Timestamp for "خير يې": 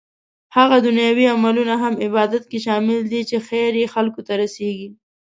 3.47-3.87